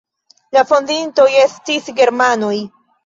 La 0.55 0.61
fondintoj 0.71 1.27
estis 1.43 1.93
germanoj. 2.01 2.53